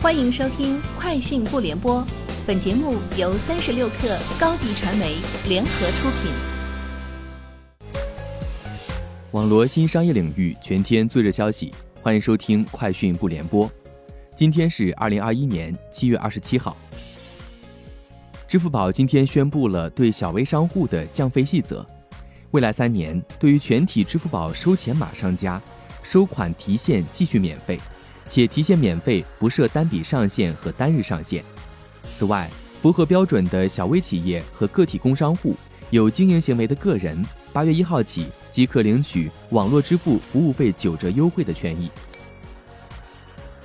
[0.00, 2.00] 欢迎收听《快讯不联播》，
[2.46, 5.16] 本节目由三十六克高低传媒
[5.48, 6.30] 联合出品。
[9.32, 13.66] 网罗新商业领域全天最热消息，欢迎收听《快讯不联播》。
[14.36, 16.76] 今天是二零二一年七月二十七号。
[18.46, 21.84] 支付宝今天宣布了对小微商户的降费细则，
[22.52, 25.60] 未来三年对于全体支付宝收钱码商家，
[26.04, 27.76] 收款提现继续免费。
[28.28, 31.42] 且提现免费，不设单笔上限和单日上限。
[32.14, 32.48] 此外，
[32.82, 35.56] 符合标准的小微企业和个体工商户、
[35.90, 41.90] 有经营行为的个人，八月一号起即可领取网络支付服务费九折优惠的权益。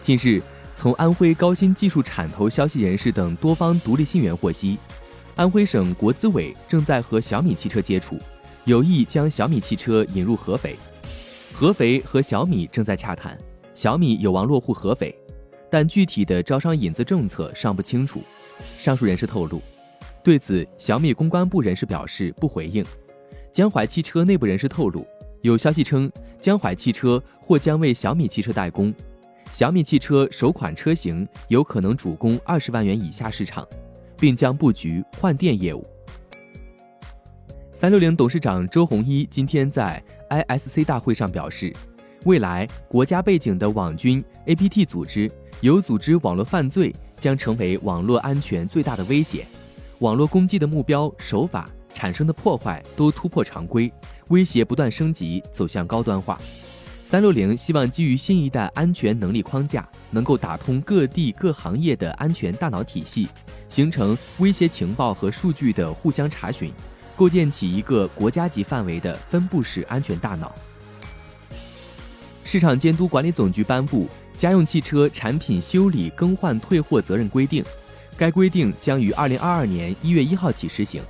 [0.00, 0.42] 近日，
[0.74, 4.78] 从安徽高新技术产投消息人士等多方独立信源获悉，
[5.36, 8.18] 安徽省国资委正在和小米汽车接触，
[8.64, 10.76] 有意将小米汽车引入合肥，
[11.52, 13.36] 合肥和小米正在洽谈。
[13.74, 15.14] 小米有望落户合肥，
[15.70, 18.20] 但具体的招商引资政策尚不清楚。
[18.78, 19.62] 上述人士透露，
[20.22, 22.84] 对此小米公关部人士表示不回应。
[23.52, 25.06] 江淮汽车内部人士透露，
[25.42, 28.92] 有消息称江淮汽车或将为小米汽车代工，
[29.52, 33.66] 小米汽车首款车型有可能主攻二十万元以下市场，
[34.18, 35.86] 并将布局换电业务。
[37.72, 41.72] 三六零董事长周鸿祎今天在 ISC 大会上表示。
[42.26, 45.30] 未来，国家背景的网军、APT 组织、
[45.62, 49.46] 有组织网络犯罪将成为网络安全最大的威胁。
[50.00, 53.90] 网络攻击的目标、手法产生的破坏都突破常规，
[54.28, 56.38] 威胁不断升级，走向高端化。
[57.02, 63.28] 三六零希望基于新一代安全能力框架，能够打通各地各行业的安全大脑体系，
[63.70, 66.70] 形成威胁情报和数据的互相查询，
[67.16, 70.54] 构建起一个国家级范围的分布式安全大脑。
[72.50, 74.06] 市场监督管理总局颁布
[74.36, 77.62] 《家用汽车产品修理更换退货责任规定》，
[78.16, 81.00] 该规定将于二零二二年一月一号起施行。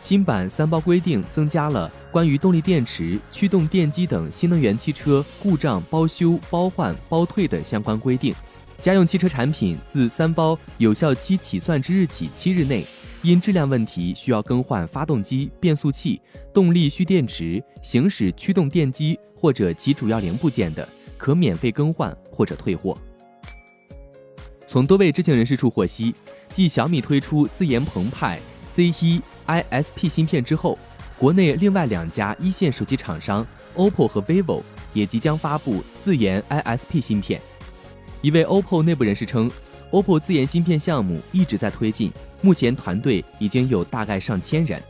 [0.00, 8.34] 新版三包规定增加了关于动力电池、驱动电机等新能源汽车故障包修、包换、包退的相关规定。
[8.78, 12.82] 家用汽车产品自三包有效期起算之日起七日内，
[13.22, 16.20] 因质量问题需要更换发动机、变速器、
[16.52, 19.18] 动力蓄电池、行驶驱动电机。
[19.40, 22.98] 或者其主要零部件的，可免费更换或者退货。
[24.66, 26.12] 从多位知情人士处获悉，
[26.52, 28.40] 继小米推出自研澎湃
[28.76, 30.76] C1 ISP 芯片之后，
[31.16, 33.46] 国内另外两家一线手机厂商
[33.76, 34.60] OPPO 和 vivo
[34.92, 37.40] 也即将发布自研 ISP 芯片。
[38.20, 39.48] 一位 OPPO 内部人士称
[39.90, 42.12] ，OPPO 自研芯片项目一直在推进，
[42.42, 44.80] 目前团队已经有大概上千人。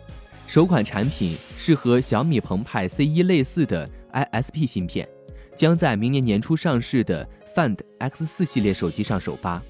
[0.47, 5.07] 首款产品是和小米澎湃 C1 类似的 ISP 芯片，
[5.55, 9.63] 将在明年年初上市的 Find X4 系列手机上首发。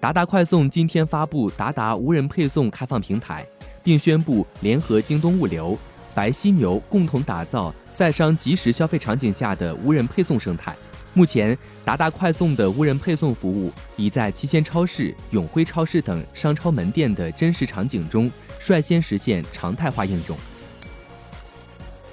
[0.00, 3.46] 达达快送今天发布达达无人配送开放平台，
[3.82, 5.78] 并宣布联合京东物流、
[6.14, 10.74] 白犀牛共同打造在商即时消费场景下的无人配送生态。
[11.14, 20.36] 目前，达达快送的无人配送服务已在七鲜超市、永辉超市等商超门店的真实场景中率先实现常态化应用。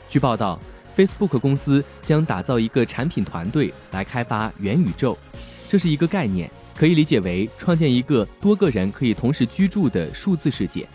[0.10, 0.60] 据报道
[0.98, 5.18] ，Facebook 公司将打造一个产品团队来开发元宇宙，
[5.70, 10.86] 这是一个概念，可以理解为创建一个多个人可以同时居住的数字世界。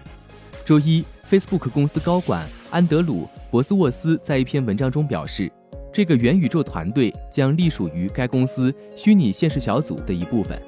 [0.62, 5.50] 周一，Facebook 公司高管安德鲁·博斯沃斯在一篇文章中表示。
[5.94, 10.60] 这个元宇宙团队将隶属于该公司虚拟现实小组的一部分。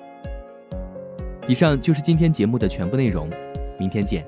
[1.49, 3.29] 以上就是今天节目的全部内容，
[3.77, 4.25] 明天见。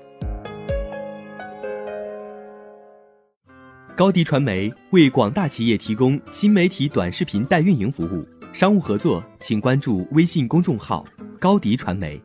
[3.94, 11.04] 高迪传媒为广大企业提供新媒体短视频代运营服务，商务合作请关注微信公众号
[11.38, 12.20] 高迪传媒。